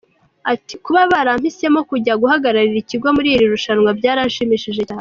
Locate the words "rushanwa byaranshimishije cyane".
3.53-4.89